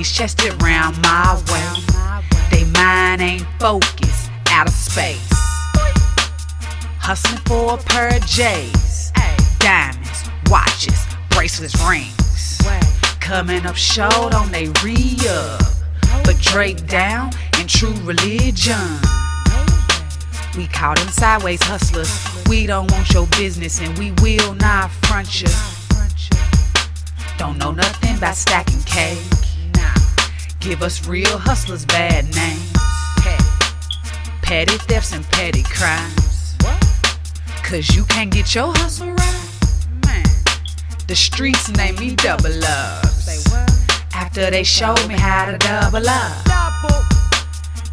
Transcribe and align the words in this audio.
Hoodies 0.00 0.14
chested 0.14 0.62
round 0.62 0.96
my 1.02 1.42
way. 1.52 2.20
They 2.50 2.64
mind 2.72 3.20
ain't 3.20 3.46
focused, 3.58 4.30
out 4.48 4.66
of 4.66 4.72
space. 4.72 5.28
Hustling 6.98 7.42
for 7.44 7.74
a 7.74 7.76
pair 7.76 8.16
of 8.16 8.24
J's. 8.26 9.12
Diamonds, 9.58 10.24
watches, 10.48 11.06
bracelets, 11.30 11.76
rings. 11.86 12.58
Coming 13.20 13.66
up 13.66 13.76
short 13.76 14.34
on 14.34 14.50
they 14.50 14.68
re 14.82 15.16
up. 15.28 15.60
But 16.24 16.38
Drake 16.38 16.86
down 16.86 17.32
in 17.60 17.66
true 17.66 17.94
religion. 18.04 18.98
We 20.56 20.66
call 20.66 20.94
them 20.94 21.08
sideways 21.08 21.62
hustlers. 21.62 22.10
We 22.48 22.66
don't 22.66 22.90
want 22.90 23.12
your 23.12 23.26
business 23.38 23.80
and 23.80 23.96
we 23.98 24.12
will 24.22 24.54
not 24.54 24.90
front 25.02 25.42
you. 25.42 25.48
Don't 27.36 27.58
know 27.58 27.72
nothing 27.72 28.16
about 28.16 28.36
stacking 28.36 28.82
cake. 28.84 29.29
Give 30.60 30.82
us 30.82 31.08
real 31.08 31.38
hustlers 31.38 31.86
bad 31.86 32.24
names. 32.34 32.72
Petty 34.42 34.76
thefts 34.88 35.14
and 35.14 35.24
petty 35.30 35.62
crimes. 35.62 36.54
Cause 37.62 37.96
you 37.96 38.04
can't 38.04 38.30
get 38.30 38.54
your 38.54 38.70
hustle 38.76 39.08
right. 39.08 39.48
Man. 40.04 40.24
The 41.08 41.16
streets 41.16 41.70
name 41.70 41.96
me 41.96 42.14
double 42.14 42.52
ups. 42.62 43.46
After 44.12 44.50
they 44.50 44.62
showed 44.62 45.06
me 45.08 45.14
how 45.14 45.50
to 45.50 45.56
double 45.56 46.06
up. 46.06 46.44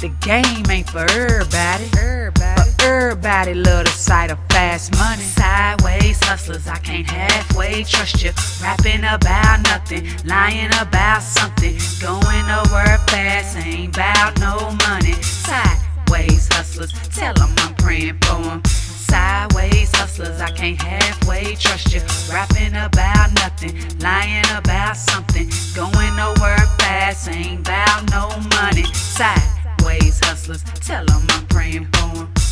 The 0.00 0.08
game 0.20 0.64
ain't 0.70 0.88
for 0.88 1.04
everybody. 1.10 1.90
But 2.34 2.63
everybody 2.84 3.54
love 3.54 3.86
the 3.86 3.90
sight 3.90 4.30
of 4.30 4.38
fast 4.50 4.92
money. 4.98 5.22
Sideways 5.22 6.22
hustlers, 6.24 6.66
I 6.68 6.76
can't 6.78 7.08
halfway 7.08 7.82
trust 7.84 8.22
you. 8.22 8.32
Rapping 8.62 9.04
about 9.04 9.62
nothing, 9.64 10.04
lying 10.24 10.72
about 10.80 11.22
something. 11.22 11.76
Going 12.00 12.46
nowhere 12.46 12.98
fast, 13.08 13.56
ain't 13.56 13.96
about 13.96 14.38
no 14.38 14.76
money. 14.86 15.14
Sideways 15.22 16.48
hustlers, 16.52 16.92
tell 17.08 17.32
them 17.34 17.54
I'm 17.58 17.74
praying 17.76 18.18
for 18.22 18.42
them. 18.42 18.62
Sideways 18.64 19.90
hustlers, 19.96 20.40
I 20.40 20.50
can't 20.50 20.80
halfway 20.80 21.54
trust 21.54 21.94
you. 21.94 22.02
Rapping 22.32 22.74
about 22.76 23.32
nothing, 23.34 23.74
lying 24.00 24.44
about 24.54 24.96
something. 24.96 25.48
Going 25.74 26.14
nowhere 26.16 26.66
fast, 26.78 27.28
ain't 27.28 27.60
about 27.60 28.10
no 28.10 28.28
money. 28.60 28.84
Sideways 28.92 30.20
hustlers, 30.24 30.62
tell 30.80 31.04
them 31.06 31.22
I'm 31.30 31.46
praying 31.46 31.86
for 31.86 32.14
them. 32.16 32.43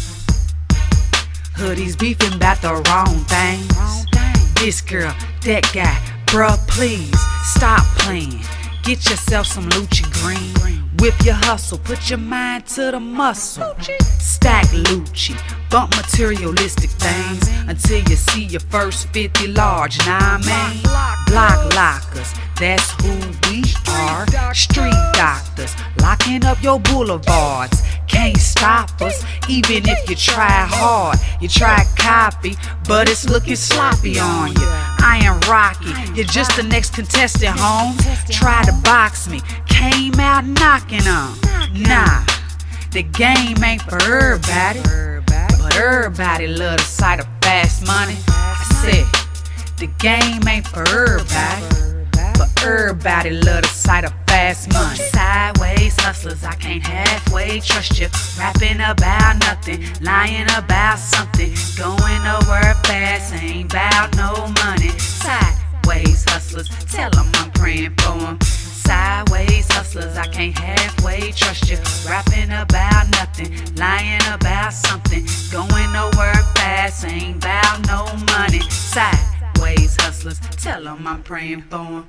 Hoodies 1.54 1.98
beefing 1.98 2.34
about 2.34 2.60
the 2.62 2.74
wrong 2.88 3.24
things. 3.26 4.06
This 4.54 4.80
girl, 4.80 5.14
that 5.44 5.70
guy, 5.72 5.98
bruh, 6.26 6.56
please 6.68 7.14
stop 7.44 7.84
playing. 7.98 8.40
Get 8.82 9.08
yourself 9.08 9.46
some 9.46 9.68
Lucci 9.70 10.04
green. 10.22 10.82
Whip 10.98 11.14
your 11.24 11.34
hustle, 11.34 11.78
put 11.78 12.10
your 12.10 12.18
mind 12.18 12.66
to 12.66 12.90
the 12.90 13.00
muscle. 13.00 13.74
Stack 14.18 14.66
Lucci, 14.66 15.36
bump 15.70 15.94
materialistic 15.96 16.90
things 16.90 17.48
until 17.68 17.98
you 18.08 18.16
see 18.16 18.44
your 18.44 18.60
first 18.60 19.08
50 19.08 19.48
large. 19.48 19.98
Nah, 20.06 20.38
man. 20.38 20.76
Block 21.26 21.74
lockers, 21.74 22.32
that's 22.58 22.90
who 23.02 23.12
we 23.48 23.62
are. 23.88 24.26
Street 24.54 24.94
doctors, 25.14 25.74
locking 26.00 26.44
up 26.44 26.62
your 26.62 26.78
boulevards. 26.80 27.82
Can't 28.08 28.36
stop 28.36 29.00
us, 29.00 29.24
even 29.48 29.88
if 29.88 30.08
you 30.08 30.16
try 30.16 30.66
hard. 30.68 31.18
You 31.40 31.48
try 31.48 31.84
copy, 31.96 32.56
but 32.86 33.08
it's 33.08 33.28
looking 33.28 33.56
sloppy 33.56 34.18
on 34.18 34.48
you. 34.48 34.68
I 35.04 35.20
am 35.24 35.40
Rocky, 35.50 35.92
you're 36.14 36.26
just 36.26 36.56
the 36.56 36.62
next 36.62 36.94
contestant, 36.94 37.58
home. 37.58 37.96
Try 38.30 38.62
to 38.64 38.72
box 38.84 39.28
me, 39.28 39.40
came 39.66 40.14
out 40.20 40.44
knocking 40.44 41.06
on. 41.08 41.38
Nah, 41.74 42.24
the 42.92 43.02
game 43.02 43.62
ain't 43.64 43.82
for 43.82 44.00
everybody, 44.02 44.80
but 45.26 45.76
everybody 45.76 46.46
love 46.46 46.78
the 46.78 46.84
sight 46.84 47.20
of 47.20 47.26
fast 47.40 47.86
money. 47.86 48.16
I 48.28 48.62
said, 48.82 49.06
the 49.78 49.86
game 49.98 50.46
ain't 50.46 50.66
for 50.68 50.82
everybody, 50.88 51.71
everybody 53.04 53.30
love 53.30 53.62
the 53.62 53.68
sight 53.68 54.04
of 54.04 54.12
fast 54.28 54.72
money. 54.72 54.96
Sideways 54.96 56.00
hustlers, 56.00 56.44
I 56.44 56.54
can't 56.54 56.86
halfway 56.86 57.58
trust 57.58 57.98
you. 57.98 58.06
Rapping 58.38 58.80
about 58.80 59.38
nothing, 59.40 59.82
lying 60.00 60.46
about 60.56 61.00
something. 61.00 61.52
Going 61.76 62.22
nowhere 62.22 62.74
fast, 62.84 63.34
ain't 63.34 63.72
about 63.72 64.16
no 64.16 64.46
money. 64.64 64.90
Sideways 64.98 66.24
hustlers, 66.30 66.68
tell 66.92 67.10
them 67.10 67.28
I'm 67.34 67.50
praying 67.50 67.94
for 67.98 68.18
them. 68.18 68.40
Sideways 68.40 69.66
hustlers, 69.72 70.16
I 70.16 70.28
can't 70.28 70.56
halfway 70.56 71.32
trust 71.32 71.68
you. 71.68 71.78
Rapping 72.08 72.52
about 72.52 73.10
nothing, 73.10 73.50
lying 73.74 74.22
about 74.30 74.72
something. 74.72 75.26
Going 75.50 75.92
nowhere 75.92 76.40
fast, 76.54 77.04
ain't 77.04 77.38
about 77.38 77.84
no 77.88 78.06
money. 78.36 78.60
Sideways 78.70 79.96
hustlers, 80.00 80.38
tell 80.56 80.84
them 80.84 81.04
I'm 81.04 81.24
praying 81.24 81.62
for 81.62 81.78
them. 81.78 82.06